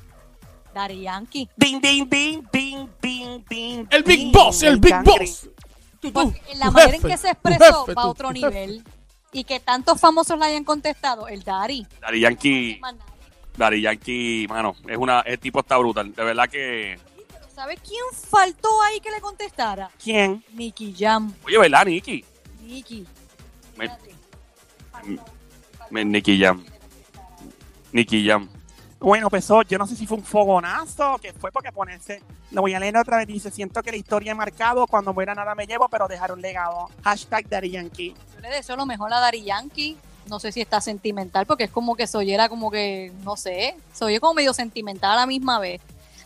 [0.73, 1.49] Daddy Yankee.
[1.57, 3.87] Ding, ding, ding, ding, ding, ding.
[3.89, 4.95] El Big ding, Boss, el Big.
[5.03, 5.49] Boss.
[5.99, 8.81] Tú, tú, Porque tu la manera en que se expresó jefe, va a otro jefe.
[9.31, 11.85] Y que tantos famosos le hayan contestado, el Daddy.
[12.01, 12.81] Dari Yankee.
[13.55, 16.13] Dari Yankee, mano, es una, el tipo está brutal.
[16.13, 16.99] De verdad que.
[17.53, 19.89] ¿Sabes quién faltó ahí que le contestara?
[20.01, 20.43] ¿Quién?
[20.53, 21.33] Nicky Jam.
[21.43, 22.23] Oye, ¿verdad, Nicky?
[22.61, 23.07] Nicky.
[26.03, 26.63] Nicky Jam.
[27.91, 28.49] Nicky Jam.
[28.99, 32.23] Bueno, pues oh, yo no sé si fue un fogonazo, que fue porque ponerse.
[32.51, 33.27] Lo voy a leer otra vez.
[33.27, 34.87] Dice: Siento que la historia he marcado.
[34.87, 36.89] Cuando muera, nada me llevo, pero dejar un legado.
[37.03, 38.15] Hashtag Daddy Yankee.
[38.33, 39.97] Yo le deseo lo mejor a Daddy Yankee.
[40.27, 43.77] No sé si está sentimental, porque es como que se oyera como que, no sé,
[43.93, 45.79] se oye como medio sentimental a la misma vez.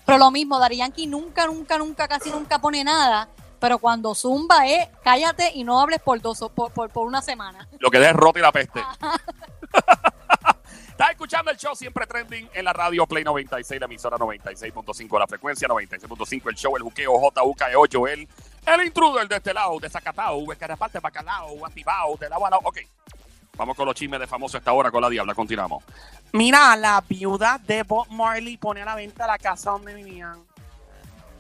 [0.06, 3.28] Pero lo mismo, Daddy Yankee nunca, nunca, nunca, casi nunca pone nada.
[3.60, 7.68] Pero cuando zumba es, cállate y no hables por dos, por, por, por una semana.
[7.78, 8.82] Lo que deja es roto y la peste.
[11.02, 15.26] Estás escuchando el show siempre trending en la radio Play 96, la emisora 96.5, la
[15.26, 18.28] frecuencia 96.5, el show, el juqueo, JUKE8, el,
[18.68, 22.62] el intruder de este lado, de Zacatau, Escaraparte, Bacalao, Activao, de lado a lado.
[22.66, 22.78] Ok,
[23.58, 25.84] vamos con los chismes de famoso esta hora con la Diabla, continuamos.
[26.34, 30.44] Mira, la viuda de Bob Marley pone a la venta la casa donde vivían.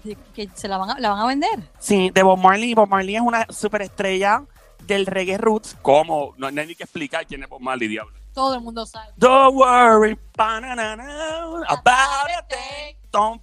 [0.02, 1.60] Que- Que se la van a, la van a vender.
[1.78, 2.74] Sí, de Bob Marley.
[2.74, 4.42] Bob Marley es una superestrella
[4.88, 5.78] del reggae roots.
[5.84, 6.34] ¿Cómo?
[6.38, 8.21] No, no hay ni que explicar quién es Bob Marley, Diabla.
[8.34, 9.12] Todo el mundo sabe.
[9.18, 12.96] Don't worry about a thing.
[13.12, 13.42] Don't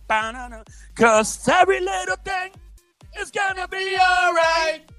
[0.94, 2.53] Cause every little thing
[3.20, 4.90] is gonna be alright.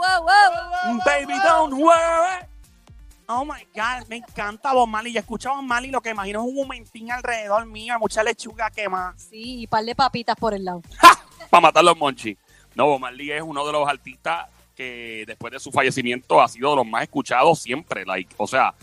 [0.00, 1.00] Wow.
[1.04, 2.46] Baby, don't worry.
[3.28, 5.12] Oh my God, me encanta Bob Marley.
[5.12, 8.70] Yo escucho a Bob Marley, lo que imagino es un momentín alrededor mío, mucha lechuga
[8.70, 9.14] quema.
[9.16, 10.82] Sí, y par de papitas por el lado.
[11.50, 12.36] Para matar los monchis.
[12.74, 16.70] No, Bob Marley es uno de los artistas que después de su fallecimiento ha sido
[16.70, 18.04] de los más escuchados siempre.
[18.04, 18.74] Like, o sea,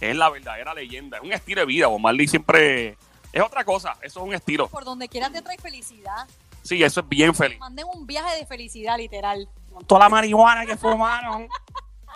[0.00, 1.18] es la verdadera leyenda.
[1.18, 1.86] Es un estilo de vida.
[1.86, 2.96] Bob Marley siempre
[3.32, 3.96] es otra cosa.
[4.02, 4.68] Eso es un estilo.
[4.68, 6.26] Por donde quieras te trae felicidad.
[6.62, 7.58] Sí, eso es bien feliz.
[7.58, 9.48] Manden un viaje de felicidad, literal.
[9.72, 11.48] Con toda la marihuana que fumaron.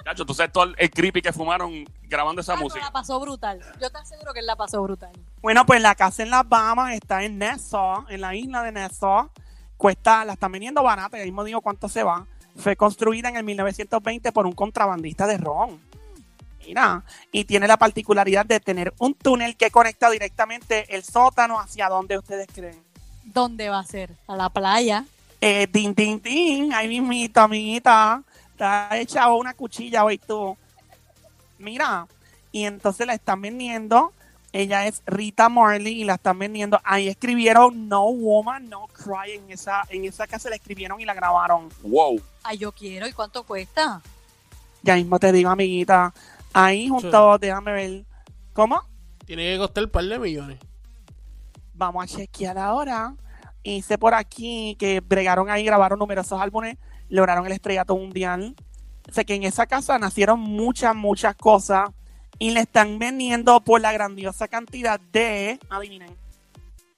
[0.05, 2.85] Chacho, tú sabes todo el, el creepy que fumaron grabando esa Ah, música.
[2.85, 3.61] la pasó brutal.
[3.81, 5.13] Yo te aseguro que él la pasó brutal.
[5.41, 9.31] Bueno, pues la casa en las Bahamas está en Nassau, en la isla de Nassau.
[9.79, 12.27] Cuesta, la están vendiendo barata, ya mismo digo cuánto se va.
[12.57, 15.81] Fue construida en el 1920 por un contrabandista de ron.
[16.67, 21.89] Mira, y tiene la particularidad de tener un túnel que conecta directamente el sótano hacia
[21.89, 22.83] donde ustedes creen.
[23.25, 24.11] ¿Dónde va a ser?
[24.27, 25.05] A la playa.
[25.41, 28.23] Eh, din, din, din, ahí mismito, amiguita.
[28.53, 30.57] Está hecha una cuchilla hoy tú.
[31.59, 32.07] Mira,
[32.53, 34.13] y entonces la están vendiendo
[34.53, 36.81] Ella es Rita Marley y la están vendiendo.
[36.85, 39.33] Ahí escribieron No Woman, No Cry.
[39.33, 41.69] En esa, en esa casa la escribieron y la grabaron.
[41.83, 42.21] Wow.
[42.45, 43.09] Ay, yo quiero.
[43.09, 44.01] ¿Y cuánto cuesta?
[44.83, 46.15] Ya mismo te digo, amiguita.
[46.55, 48.05] Ahí junto, déjame ver.
[48.53, 48.81] ¿Cómo?
[49.27, 50.59] Tiene que costar un par de millones.
[51.75, 53.15] Vamos a chequear ahora.
[53.63, 56.77] Hice por aquí que bregaron ahí, grabaron numerosos álbumes,
[57.09, 58.55] lograron el estrellato mundial.
[59.11, 61.91] Sé que en esa casa nacieron muchas, muchas cosas
[62.39, 65.59] y le están vendiendo por la grandiosa cantidad de.
[65.71, 66.15] Adivinen.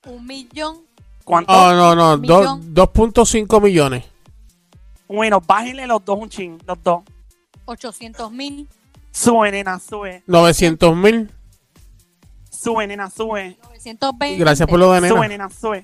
[0.07, 0.83] Un millón.
[1.25, 1.53] ¿Cuánto?
[1.53, 2.17] Oh, no, no.
[2.17, 2.75] do- Millón.
[2.75, 4.05] 2.5 millones.
[5.09, 7.03] Bueno, bájenle los dos un chin, los dos.
[7.65, 8.69] 800 mil.
[9.17, 10.23] Sube, nena, sube.
[10.27, 11.31] 900 mil.
[12.51, 13.57] Sube, nena, sube.
[13.63, 14.37] 920.
[14.37, 15.29] Gracias por lo de Sube, nena.
[15.29, 15.83] nena, sube.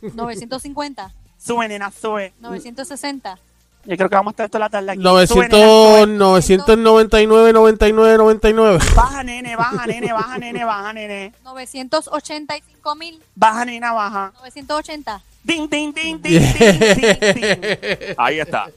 [0.00, 1.12] 950.
[1.36, 2.32] Sube, nena, sube.
[2.40, 3.38] 960.
[3.84, 5.02] Yo creo que vamos a estar toda la tarde aquí.
[5.02, 6.76] Sube, 900, nena, sube.
[6.78, 8.78] 999, 99, 99.
[8.96, 11.32] Baja, nene, baja, nene, baja, nene, baja, nene.
[11.44, 13.22] 985 mil.
[13.34, 14.32] Baja, nena, baja.
[14.40, 15.22] 980.
[15.44, 18.14] Ding, ding, ding, ding, ding, ding, ding.
[18.16, 18.70] Ahí está.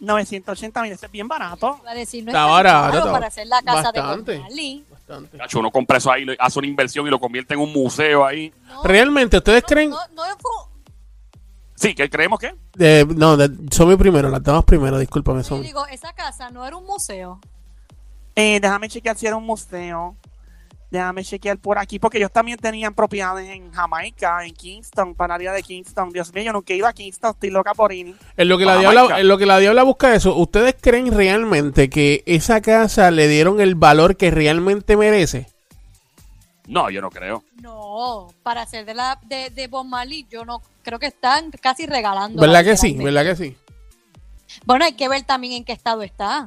[0.00, 1.80] 980 mil, ese es bien barato.
[1.84, 4.32] Va a decir, no Está es barato, para hacer la casa bastante.
[4.32, 4.84] de.
[4.90, 5.38] Bastante.
[5.38, 8.52] Cacho, uno compra eso ahí, hace una inversión y lo convierte en un museo ahí.
[8.66, 9.90] No, Realmente, ¿ustedes creen?
[9.90, 10.68] no, no, no fue-
[11.74, 12.54] Sí, ¿qué creemos que?
[12.78, 15.62] Eh, no, de- Somi primero, las damas primero, discúlpame, yo Somi.
[15.66, 17.40] digo, esa casa no era un museo.
[18.34, 20.16] Eh, déjame chequear si era un museo.
[20.90, 25.40] Déjame chequear por aquí, porque ellos también tenían propiedades en Jamaica, en Kingston, para el
[25.40, 26.10] área de Kingston.
[26.10, 28.16] Dios mío, yo nunca he ido a Kingston, estoy loca por ir.
[28.36, 29.20] En lo que la diabla, Maica.
[29.20, 33.60] en lo que la diabla busca eso, ¿ustedes creen realmente que esa casa le dieron
[33.60, 35.46] el valor que realmente merece?
[36.66, 37.44] No, yo no creo.
[37.62, 41.86] No, para hacer de la de, de Bob Marley, yo no creo que están casi
[41.86, 42.40] regalando.
[42.40, 42.94] ¿Verdad que sí?
[42.94, 43.56] ¿Verdad que sí?
[44.64, 46.46] Bueno, hay que ver también en qué estado está.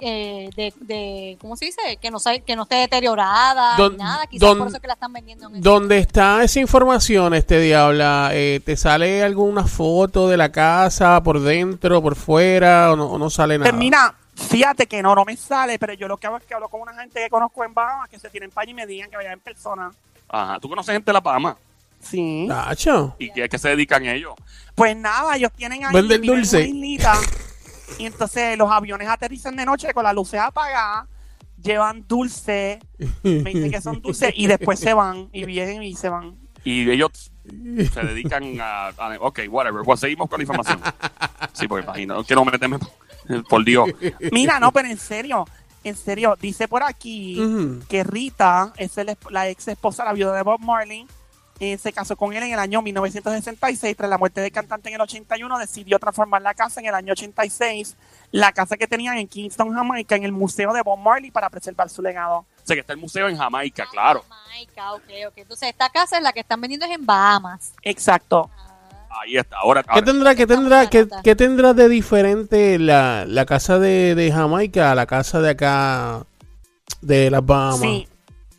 [0.00, 1.80] Eh, de, de, ¿cómo se dice?
[2.00, 4.26] Que no, que no esté deteriorada, Don- ni nada.
[4.26, 8.30] Quizás don- por eso que la están vendiendo en ¿Dónde está esa información, este diabla?
[8.32, 13.18] Eh, ¿Te sale alguna foto de la casa por dentro, por fuera o no, o
[13.18, 13.70] no sale nada?
[13.70, 16.54] Pues mira, fíjate que no, no me sale, pero yo lo que hago es que
[16.54, 19.10] hablo con una gente que conozco en Bahamas que se tienen para y me digan
[19.10, 19.90] que vayan en persona.
[20.28, 20.58] Ajá.
[20.60, 21.56] ¿Tú conoces gente de La Palma?
[22.00, 22.46] Sí.
[22.48, 23.14] Tacho.
[23.18, 24.34] ¿Y qué, qué se dedican ellos?
[24.74, 26.68] Pues nada, ellos tienen ahí Venden dulce.
[27.98, 31.06] y entonces los aviones aterrizan de noche con las luces apagadas,
[31.60, 32.80] llevan dulce,
[33.22, 36.36] me dicen que son dulces y después se van y vienen y se van.
[36.64, 37.32] Y ellos
[37.92, 39.82] se dedican a, a- Ok, whatever.
[39.84, 40.80] Pues seguimos con la información.
[41.52, 42.14] Sí, porque imagino.
[42.14, 42.78] No quiero meterme.
[43.48, 43.88] Por Dios.
[44.32, 45.44] Mira, no, pero en serio,
[45.84, 50.42] en serio, dice por aquí que Rita es el la ex esposa, la viuda de
[50.42, 51.06] Bob Marley.
[51.62, 53.96] Eh, se casó con él en el año 1966.
[53.96, 57.12] Tras la muerte del cantante en el 81, decidió transformar la casa en el año
[57.12, 57.96] 86.
[58.32, 61.88] La casa que tenían en Kingston, Jamaica, en el museo de Bob Marley para preservar
[61.88, 62.38] su legado.
[62.38, 64.24] O sea, que está el museo en Jamaica, claro.
[64.28, 65.32] Jamaica, ok, ok.
[65.36, 67.74] Entonces, esta casa es la que están vendiendo es en Bahamas.
[67.82, 68.50] Exacto.
[69.22, 69.58] Ahí está.
[69.58, 71.22] Ahora, ¿Qué ahora- tendrá, qué tendrá, qué, anotar.
[71.22, 76.24] qué tendrá de diferente la, la casa de, de Jamaica a la casa de acá
[77.02, 77.80] de las Bahamas?
[77.80, 78.08] Sí.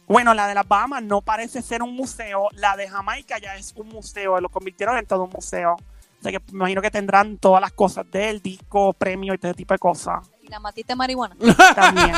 [0.08, 2.50] Bueno, la de las Bahamas no parece ser un museo.
[2.54, 4.40] La de Jamaica ya es un museo.
[4.42, 5.76] Lo convirtieron en todo un museo.
[5.76, 9.52] O sea que me imagino que tendrán todas las cosas del disco, premio y todo
[9.52, 10.30] ese tipo de cosas.
[10.42, 11.36] Y la matita de marihuana.
[11.76, 12.12] También.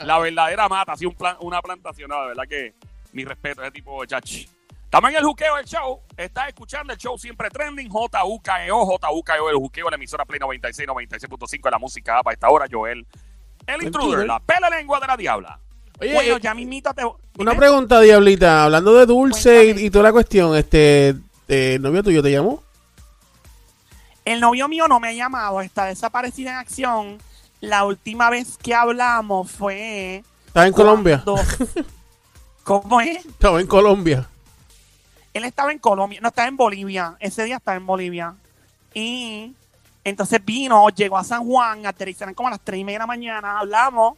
[0.00, 2.10] la verdadera mata, así un plan, una plantación.
[2.10, 2.74] No, de verdad que
[3.12, 4.48] mi respeto a ese tipo de chachi.
[4.90, 6.00] También el juqueo del show.
[6.16, 7.88] Estás escuchando el show siempre trending.
[7.88, 12.66] JUKEO, JUKEO, el juqueo, la emisora Play 96, 96.5 de la música para esta hora,
[12.70, 13.06] Joel.
[13.68, 15.58] El intruder, la pela lengua de la diabla.
[16.00, 17.04] Oye, bueno, eh, ya mismito te...
[17.04, 17.56] una dime.
[17.56, 18.64] pregunta, Diablita.
[18.64, 21.08] Hablando de dulce y, toda la cuestión, este,
[21.48, 22.62] eh, ¿el novio tuyo te llamó?
[24.24, 25.60] El novio mío no me ha llamado.
[25.60, 27.18] Está desaparecido en acción.
[27.60, 30.22] La última vez que hablamos fue...
[30.46, 31.24] ¿Estaba en Colombia?
[32.64, 33.26] ¿Cómo es?
[33.26, 34.28] Estaba en Colombia.
[35.34, 37.16] Él estaba en Colombia, no, estaba en Bolivia.
[37.20, 38.34] Ese día estaba en Bolivia.
[38.94, 39.54] Y
[40.08, 43.06] entonces vino, llegó a San Juan, aterrizaron como a las 3 y media de la
[43.06, 44.16] mañana, hablamos,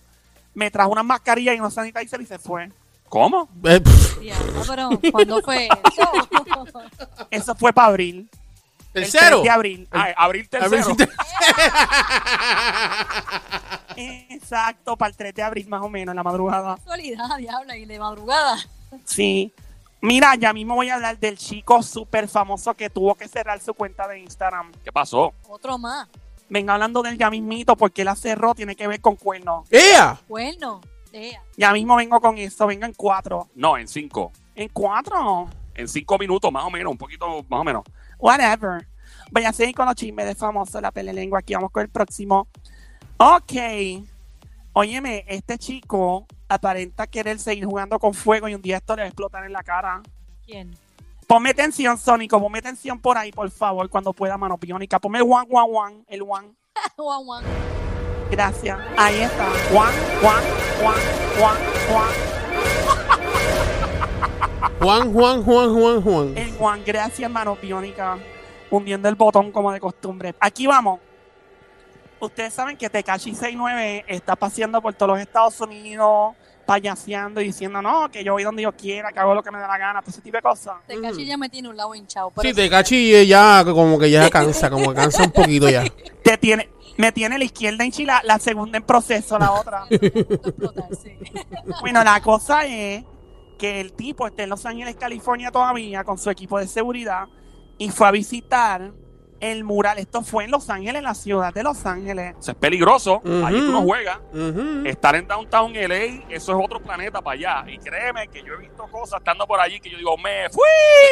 [0.55, 2.71] me trajo unas mascarillas y unos sanitizer y se fue.
[3.09, 3.49] ¿Cómo?
[3.65, 3.81] Eh,
[4.21, 6.11] Diablo, pero ¿cuándo fue eso?
[7.31, 8.31] Eso fue para abril.
[8.95, 9.39] ¿El, el cero?
[9.39, 9.89] 3 de abril.
[9.91, 10.97] Ay, abril tercero.
[13.97, 16.77] Exacto, para el 3 de abril más o menos, en la madrugada.
[16.77, 18.57] Casualidad, diabla, y de madrugada.
[19.05, 19.53] Sí.
[20.03, 23.75] Mira, ya mismo voy a hablar del chico súper famoso que tuvo que cerrar su
[23.75, 24.73] cuenta de Instagram.
[24.83, 25.35] ¿Qué pasó?
[25.49, 26.09] Otro más.
[26.49, 29.69] Venga hablando del ya mismito porque la cerró, tiene que ver con cuernos.
[29.71, 30.19] ¡Ea!
[30.27, 30.81] Bueno,
[31.13, 31.43] ea.
[31.57, 33.49] Ya mismo vengo con eso, venga en cuatro.
[33.55, 34.33] No, en cinco.
[34.55, 35.49] ¿En cuatro?
[35.75, 37.85] En cinco minutos, más o menos, un poquito más o menos.
[38.19, 38.87] Whatever.
[39.31, 41.41] Voy a seguir con los chismes de famoso, la pelelengua.
[41.41, 42.49] Aquí vamos con el próximo.
[43.19, 43.53] Ok.
[44.73, 49.07] Óyeme, este chico aparenta querer seguir jugando con fuego y un día esto le va
[49.07, 50.03] a explotar en la cara.
[50.45, 50.77] ¿Quién?
[51.27, 54.99] Ponme tensión, Sónico, ponme tensión por ahí, por favor, cuando pueda, mano biónica.
[54.99, 56.55] Ponme el one, one, one, el one.
[56.97, 57.45] Juan, Juan.
[58.31, 58.79] Gracias.
[58.97, 59.47] Ahí está.
[59.73, 60.47] One, one,
[60.83, 61.01] one,
[61.41, 61.61] one,
[61.95, 62.41] one.
[64.81, 66.37] Juan, Juan, Juan, Juan, Juan.
[66.37, 68.19] El one, gracias, mano biónica.
[68.71, 70.35] Hundiendo el botón como de costumbre.
[70.41, 70.99] Aquí vamos.
[72.19, 76.35] Ustedes saben que Tekashi 69 está paseando por todos los Estados Unidos,
[76.71, 79.59] payaseando y diciendo, no, que yo voy donde yo quiera, que hago lo que me
[79.59, 80.77] da la gana, todo ese tipo de cosas.
[80.87, 82.31] Tecachi ya me tiene un lado hinchado.
[82.31, 85.69] pero Sí, sí, te cachi ya como que ya cansa, como que cansa un poquito
[85.69, 85.83] ya.
[86.23, 89.87] Te tiene, me tiene la izquierda en Chile, la segunda en proceso, la otra.
[91.81, 93.03] Bueno, la cosa es
[93.59, 97.27] que el tipo está en Los Ángeles, California todavía con su equipo de seguridad
[97.79, 98.93] y fue a visitar
[99.41, 99.99] el mural.
[99.99, 102.35] Esto fue en Los Ángeles, la ciudad de Los Ángeles.
[102.39, 103.23] Eso es peligroso.
[103.25, 103.47] Ujú.
[103.47, 104.19] Allí tú no juegas.
[104.85, 105.97] Estar en Downtown LA,
[106.29, 107.73] eso es otro planeta para allá.
[107.73, 110.63] Y créeme que yo he visto cosas estando por allí que yo digo, me fui.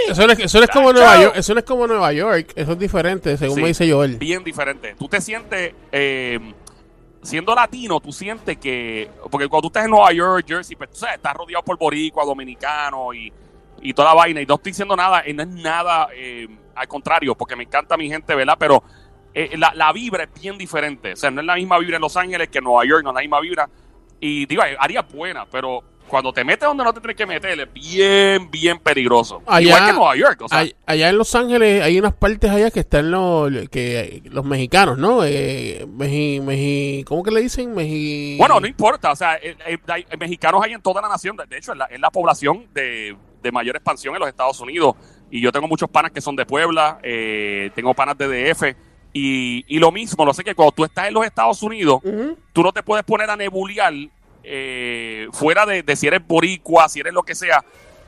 [0.09, 0.93] Eso no es, eso no es como.
[0.93, 3.63] Nueva York, eso no es como Nueva York, eso es diferente, según Sí.
[3.63, 4.17] me dice Joel.
[4.17, 4.95] Bien diferente.
[4.99, 6.39] Tú te sientes, eh,
[7.23, 10.97] siendo latino, tú sientes que, porque cuando tú estás en Nueva York, Jersey, pues tú
[10.97, 13.33] sabes, estás rodeado por boricua, dominicano y,
[13.83, 14.41] y toda la vaina.
[14.41, 17.97] Y no estoy diciendo nada, y no es nada, eh, al contrario, porque me encanta
[17.97, 18.57] mi gente, ¿verdad?
[18.59, 18.83] Pero
[19.35, 21.13] eh, la, la vibra es bien diferente.
[21.13, 23.11] O sea, no es la misma vibra en Los Ángeles que en Nueva York, no
[23.11, 23.69] es la misma vibra.
[24.21, 27.73] Y digo, haría buena, pero cuando te metes donde no te tienes que meter, es
[27.73, 29.43] bien, bien peligroso.
[29.47, 30.41] Allá- Igual que en Nueva York.
[30.43, 34.45] O sea, allá en Los Ángeles hay unas partes allá que están los, que, los
[34.45, 35.23] mexicanos, ¿no?
[35.23, 37.75] Eh, meji, meji, ¿Cómo que le dicen?
[37.75, 38.39] Meji...
[38.39, 41.59] Bueno, no importa, o sea, eh, eh, hay- mexicanos hay en toda la nación, de
[41.59, 44.95] hecho es la, es la población de, de mayor expansión en los Estados Unidos
[45.31, 48.75] y yo tengo muchos panas que son de Puebla, eh, tengo panas de DF
[49.13, 52.37] y, y lo mismo, lo sé que cuando tú estás en los Estados Unidos, Ujú.
[52.53, 53.93] tú no te puedes poner a nebuliar
[54.45, 57.65] eh, fuera de, de si eres boricua, si eres lo que sea,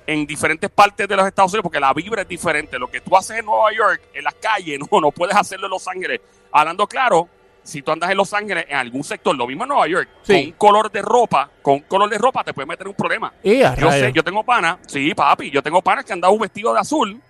[0.06, 2.78] en diferentes partes de los Estados Unidos, porque la vibra es diferente.
[2.78, 5.70] Lo que tú haces en Nueva York, en las calles, no, no puedes hacerlo en
[5.70, 6.20] Los Ángeles.
[6.50, 7.28] Hablando claro,
[7.62, 10.32] si tú andas en Los Ángeles, en algún sector, lo mismo en Nueva York, Sí.
[10.32, 13.32] con un color de ropa, con un color de ropa te puedes meter un problema.
[13.62, 16.40] A Yo sé, yo tengo panas, sí, papi, yo tengo panas que han dado un
[16.40, 17.20] vestido de azul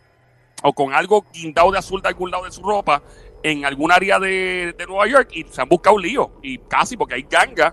[0.62, 3.02] o con algo guindado de azul de algún lado de su ropa
[3.42, 6.30] en algún área de, de Nueva York y se han buscado un lío.
[6.42, 7.72] Y casi, porque hay gangas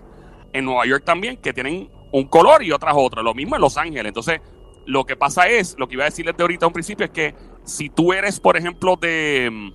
[0.52, 3.22] en Nueva York también que tienen un color y otras otras.
[3.22, 4.06] Lo mismo en Los Ángeles.
[4.06, 4.40] Entonces,
[4.86, 7.10] lo que pasa es, lo que iba a decirles de ahorita a un principio es
[7.12, 9.70] que si tú eres, por ejemplo, de,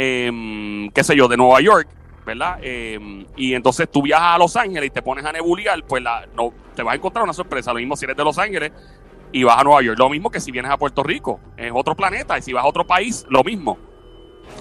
[0.00, 1.88] em, qué sé yo, de Nueva York,
[2.24, 2.60] ¿verdad?
[2.62, 6.24] Em, y entonces tú viajas a Los Ángeles y te pones a nebuliar, pues la,
[6.36, 7.72] no, te vas a encontrar una sorpresa.
[7.72, 8.70] Lo mismo si eres de Los Ángeles
[9.32, 9.98] y vas a Nueva York.
[9.98, 12.38] Lo mismo que si vienes a Puerto Rico, es otro planeta.
[12.38, 13.76] Y si vas a otro país, lo mismo.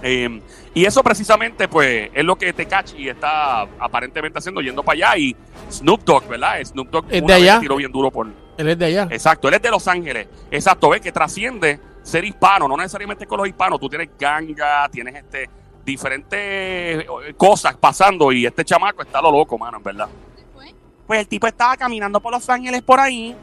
[0.02, 0.42] Eh,
[0.74, 5.18] y eso precisamente, pues, es lo que Tecachi está aparentemente haciendo, yendo para allá.
[5.20, 5.36] Y
[5.72, 6.60] Snoop Dogg, ¿verdad?
[6.66, 7.60] Snoop Dogg Es de una vez allá.
[7.60, 8.28] tiró bien duro por...
[8.58, 9.08] Él es de allá.
[9.12, 10.28] Exacto, él es de Los Ángeles.
[10.50, 13.80] Exacto, ves que trasciende ser hispano, no necesariamente con los hispanos.
[13.80, 15.50] Tú tienes ganga, tienes este
[15.84, 20.10] diferentes eh, cosas pasando y este chamaco está lo loco, mano, en verdad.
[20.36, 20.74] Después,
[21.06, 23.36] Pues el tipo estaba caminando por Los Ángeles por ahí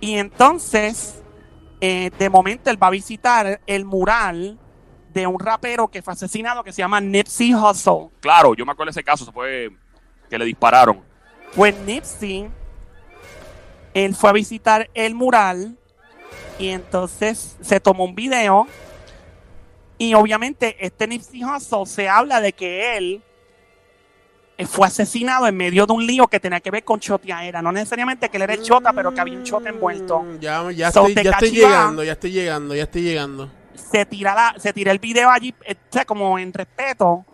[0.00, 1.22] y entonces,
[1.80, 4.58] eh, de momento, él va a visitar el mural
[5.12, 8.10] de un rapero que fue asesinado que se llama Nipsey Hussle.
[8.20, 9.70] Claro, yo me acuerdo de ese caso, se fue
[10.28, 11.02] que le dispararon.
[11.54, 12.50] Pues Nipsey,
[13.94, 15.78] él fue a visitar el mural
[16.58, 18.66] y entonces se tomó un video
[19.98, 23.22] y obviamente este Nipsey Hussle se habla de que él
[24.66, 27.60] fue asesinado en medio de un lío que tenía que ver con choteaera.
[27.60, 30.20] No necesariamente que él era el chota, pero que había un chota envuelto.
[30.20, 33.50] Mm, Ya, ya, So, estoy, ya estoy llegando, ya estoy llegando, ya estoy llegando.
[33.74, 37.24] se tira la, se tira el video allí, eh, o sea, como en respeto,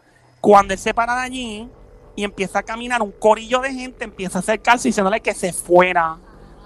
[0.40, 1.68] cuando él se para de allí
[2.16, 6.18] y empieza a caminar un corillo de gente, empieza a acercarse diciéndole que se fuera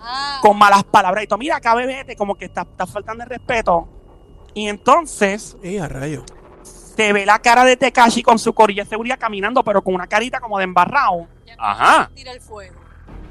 [0.06, 3.30] ah, con malas palabras y todo, mira acá bebete, como que está, está faltando el
[3.30, 3.88] respeto.
[4.54, 6.24] Y entonces a rayo.
[6.62, 10.06] se ve la cara de Tekashi con su corillo de seguridad caminando, pero con una
[10.06, 11.28] carita como de embarrado.
[11.58, 12.10] Ajá.
[12.14, 12.80] tira el fuego.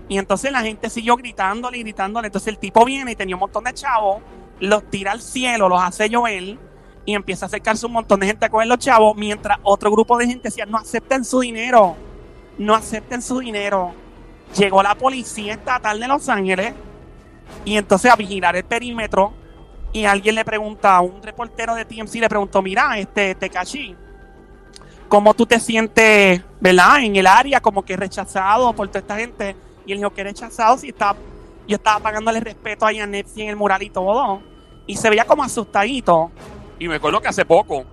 [0.08, 2.28] Y entonces la gente siguió gritándole y gritándole.
[2.28, 4.22] Entonces el tipo viene y tenía un montón de chavos,
[4.60, 6.58] los tira al cielo, los hace llover
[7.06, 10.18] y empieza a acercarse un montón de gente a coger los chavos, mientras otro grupo
[10.18, 11.96] de gente decía, no acepten su dinero,
[12.58, 13.94] no acepten su dinero.
[14.58, 16.74] Llegó la policía estatal de Los Ángeles
[17.66, 19.34] y entonces a vigilar el perímetro
[19.92, 23.96] y alguien le pregunta, un reportero de TMC le preguntó, mira, este Tekashi,
[25.08, 29.56] ¿cómo tú te sientes, verdad, en el área como que rechazado por toda esta gente?
[29.86, 31.18] Y él dijo que rechazado si estaba,
[31.68, 34.42] yo estaba pagándole respeto ahí a Nepsi en el mural y todo.
[34.86, 36.30] Y se veía como asustadito.
[36.78, 37.86] Y me acuerdo que hace poco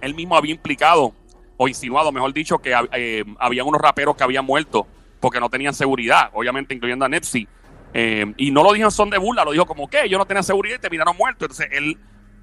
[0.00, 1.12] él mismo había implicado,
[1.56, 4.86] o insinuado, mejor dicho, que eh, había unos raperos que habían muerto
[5.22, 7.46] porque no tenían seguridad, obviamente incluyendo a Nipsey.
[7.94, 10.26] Eh, y no lo dijo en son de burla, lo dijo como que yo no
[10.26, 11.48] tenía seguridad y terminaron muertos.
[11.48, 11.96] Entonces él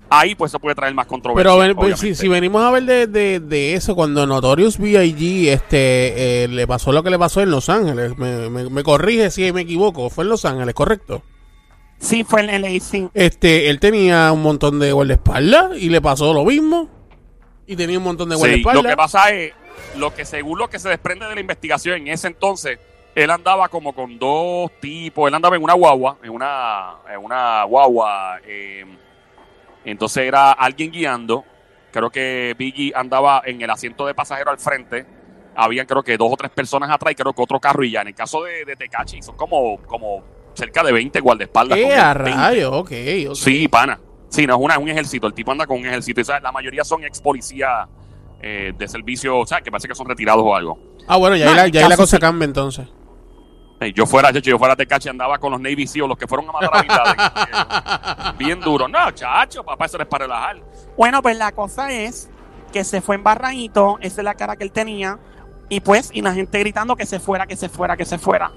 [0.09, 1.53] ahí pues se puede traer más controversia.
[1.59, 5.49] Pero pues, si, venimos a ver de, de, de eso, cuando Notorious B.I.G.
[5.49, 9.29] Este, eh, le pasó lo que le pasó en Los Ángeles, me, me, me corrige
[9.29, 11.21] si me equivoco, fue en Los Ángeles, ¿correcto?
[11.99, 13.09] Sí, fue en LA, sí.
[13.13, 16.89] Este, él tenía un montón de guardaespaldas y le pasó lo mismo.
[17.67, 18.83] Y tenía un montón de Sí, guardaespaldas.
[18.83, 19.51] lo que pasa es,
[19.95, 22.79] lo que según lo que se desprende de la investigación en ese entonces,
[23.15, 27.63] él andaba como con dos tipos, él andaba en una guagua, en una, en una
[27.63, 28.85] guagua, eh,
[29.83, 31.43] entonces era alguien guiando,
[31.91, 35.05] creo que Biggie andaba en el asiento de pasajero al frente,
[35.55, 38.01] habían creo que dos o tres personas atrás y creo que otro carro y ya,
[38.01, 41.77] en el caso de, de Tecachi son como, como cerca de 20 guardaespaldas.
[41.77, 42.39] ¡Eh, con a 20.
[42.39, 42.73] rayo!
[42.73, 42.91] Ok.
[43.33, 43.99] Sí, pana.
[44.29, 45.27] Sí, no es una, es un ejército.
[45.27, 46.21] El tipo anda con un ejército.
[46.21, 46.43] Y ¿sabes?
[46.43, 47.87] la mayoría son ex policías
[48.41, 50.79] eh, de servicio, o sea, que parece que son retirados o algo.
[51.07, 52.21] Ah, bueno, ya, ahí la, ya ahí la cosa sí.
[52.21, 52.87] cambia entonces.
[53.95, 56.49] Yo fuera, chacho, yo fuera de cache andaba con los Navy SEAL, los que fueron
[56.49, 57.15] a matar a Bin Laden,
[58.33, 58.87] eh, bien duro.
[58.89, 60.57] No, chacho, papá, eso no es para relajar.
[60.97, 62.29] Bueno, pues la cosa es
[62.73, 65.17] que se fue embarradito, esa es la cara que él tenía,
[65.69, 68.51] y pues, y la gente gritando que se fuera, que se fuera, que se fuera.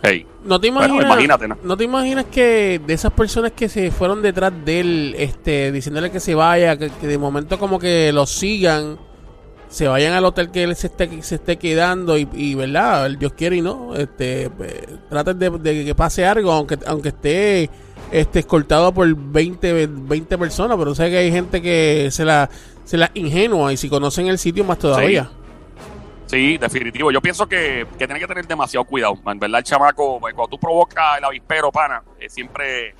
[0.00, 1.58] Hey, No te Bueno, imaginas, imagínate, ¿no?
[1.60, 1.76] ¿no?
[1.76, 6.20] te imaginas que de esas personas que se fueron detrás de él, este, diciéndole que
[6.20, 8.96] se vaya, que, que de momento como que lo sigan,
[9.68, 13.32] se vayan al hotel que él se esté, se esté quedando y, y, verdad, Dios
[13.34, 17.70] quiere y no, este, eh, traten de, de que pase algo, aunque, aunque esté
[18.10, 22.48] este escoltado por 20, 20 personas, pero sé que hay gente que se la,
[22.84, 25.30] se la ingenua y si conocen el sitio más todavía.
[26.26, 27.10] Sí, definitivo.
[27.10, 29.18] Yo pienso que, que tiene que tener demasiado cuidado.
[29.26, 32.94] En verdad, el chamaco, pues, cuando tú provocas el avispero, pana, eh, siempre,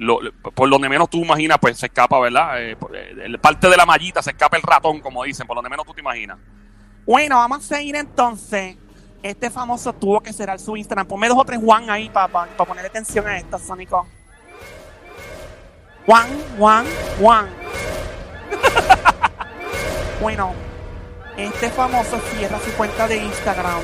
[0.00, 0.18] lo-
[0.54, 2.62] por donde menos tú imaginas, pues se escapa, ¿verdad?
[2.62, 5.68] Eh, por- eh, parte de la mallita se escapa el ratón, como dicen, por donde
[5.70, 6.38] menos tú te imaginas.
[7.06, 8.76] Bueno, vamos a seguir entonces.
[9.22, 11.06] Este famoso tuvo que cerrar su Instagram.
[11.06, 14.06] Ponme dos o tres Juan ahí para ponerle atención a esto, Sónico.
[16.06, 16.86] Juan, Juan,
[17.20, 17.46] Juan.
[20.20, 20.54] bueno,
[21.36, 23.80] este famoso cierra su cuenta de Instagram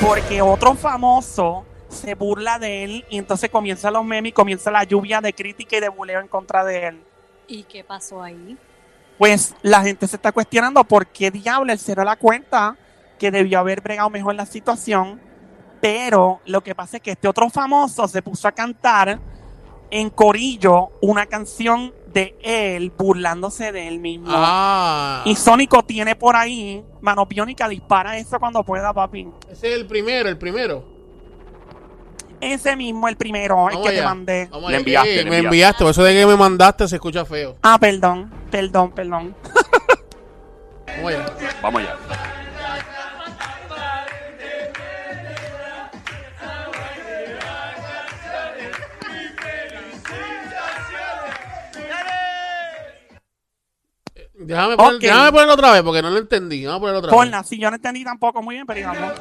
[0.00, 4.84] porque otro famoso se burla de él y entonces comienza los memes y comienza la
[4.84, 7.02] lluvia de crítica y de buleo en contra de él.
[7.46, 8.56] ¿Y qué pasó ahí?
[9.16, 12.76] Pues la gente se está cuestionando por qué diablo él cerró la cuenta,
[13.18, 15.20] que debió haber bregado mejor la situación.
[15.80, 19.18] Pero lo que pasa es que este otro famoso se puso a cantar
[19.90, 24.26] en corillo una canción de él burlándose de él mismo.
[24.30, 29.28] Ah, Y Sónico tiene por ahí, mano biónica, dispara eso cuando pueda, papi.
[29.50, 30.97] ese es el primero, el primero.
[32.40, 34.48] Ese mismo, el primero, el que te mandé.
[34.68, 35.88] Le enviaste, Eh, le me enviaste.
[35.88, 37.56] eso de que me mandaste se escucha feo.
[37.62, 39.34] Ah, perdón, perdón, perdón.
[41.02, 41.26] Vamos allá.
[41.62, 41.96] Vamos allá.
[54.40, 55.00] Déjame, poner, Ok.
[55.00, 56.64] déjame ponerlo otra vez porque no lo entendí.
[56.64, 57.16] Vamos a ponerlo otra vez.
[57.18, 59.12] Ponla, si yo no entendí tampoco muy bien, pero digamos.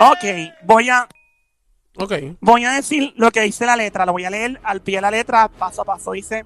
[0.00, 0.24] Ok,
[0.64, 1.08] voy a,
[1.96, 2.12] Ok.
[2.40, 4.06] voy a decir lo que dice la letra.
[4.06, 6.12] Lo voy a leer al pie de la letra, paso a paso.
[6.12, 6.44] Dice,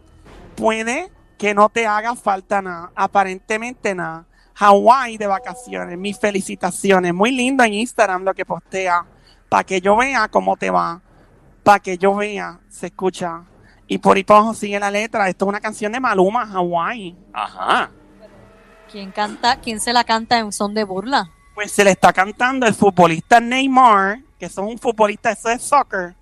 [0.57, 4.27] puede que no te haga falta nada, aparentemente nada.
[4.55, 7.13] Hawái de vacaciones, mis felicitaciones.
[7.13, 9.05] Muy lindo en Instagram lo que postea.
[9.49, 11.01] Para que yo vea cómo te va.
[11.63, 13.45] Para que yo vea, se escucha.
[13.87, 15.29] Y por ahí para abajo sigue la letra.
[15.29, 17.17] Esto es una canción de Maluma, Hawái.
[17.35, 17.91] Ajá.
[18.91, 19.57] ¿Quién canta?
[19.57, 21.31] ¿Quién se la canta en son de burla?
[21.55, 26.15] Pues se le está cantando el futbolista Neymar, que es un futbolista eso de soccer,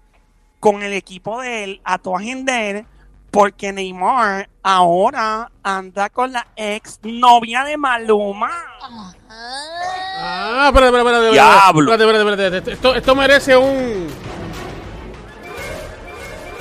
[0.59, 2.85] con el equipo de él a todo agender,
[3.31, 8.51] porque Neymar ahora anda con la ex novia de Maluma.
[9.29, 11.33] Ah, espérate, espérate, espérate.
[11.33, 11.93] Diablo.
[11.93, 12.73] Espérate, espérate, espérate.
[12.73, 14.09] Esto, esto merece un.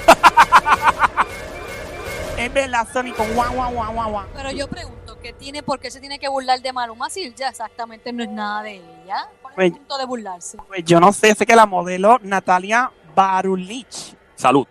[2.38, 4.26] Es verdad, Sónico, guau, guau, guau, guau, guau.
[4.34, 7.50] Pero yo pregunto, ¿qué tiene, por qué se tiene que burlar de Maluma si ya
[7.50, 9.30] exactamente no es nada de ella?
[9.42, 10.58] ¿Cuál es Pues- el punto de burlarse?
[10.68, 14.66] Pues yo no sé, sé que la modelo Natalia Barulich, Salud.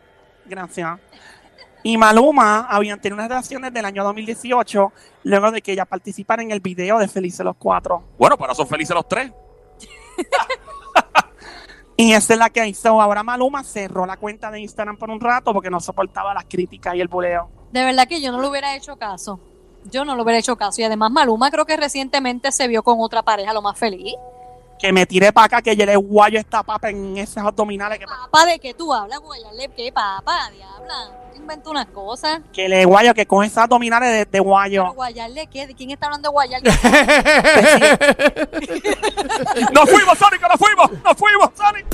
[0.46, 0.98] gracias.
[1.82, 4.92] Y Maluma habían tenido unas relaciones del año 2018,
[5.24, 8.02] luego de que ella participara en el video de Felices los Cuatro.
[8.18, 9.30] Bueno, para son felices los tres.
[12.00, 13.00] Y esa es la que hizo.
[13.02, 16.94] Ahora Maluma cerró la cuenta de Instagram por un rato porque no soportaba las críticas
[16.94, 17.50] y el buleo.
[17.72, 19.40] De verdad que yo no le hubiera hecho caso
[19.90, 20.80] yo no lo hubiera hecho caso.
[20.80, 24.14] Y además Maluma creo que recientemente se vio con otra pareja lo más feliz.
[24.78, 27.98] Que me tire para acá, que yo le guayo esta papa en esos abdominales.
[27.98, 29.48] Que papa, ¿de que tú hablas, abuela?
[29.76, 31.28] ¿Qué papa, diabla?
[31.48, 32.42] invento unas cosas.
[32.52, 34.92] Que le guayo, que con esas abdominales de, de guayo.
[34.92, 36.70] ¿Guayarle ¿De quién está hablando de guayarle?
[39.72, 40.42] ¡Nos fuimos, Sonic!
[40.42, 40.90] ¡Nos fuimos!
[41.02, 41.86] ¡Nos fuimos, Sonic!